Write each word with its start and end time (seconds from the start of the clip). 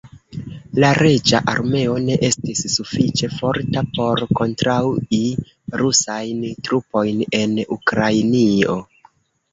La 0.83 0.87
reĝa 0.97 1.41
armeo 1.51 1.97
ne 2.07 2.15
estis 2.29 2.63
sufiĉe 2.77 3.29
forta 3.33 3.83
por 3.99 4.23
kontraŭi 4.41 5.21
rusajn 5.83 6.43
trupojn 6.69 7.23
en 7.45 7.55
Ukrainio. 7.79 8.81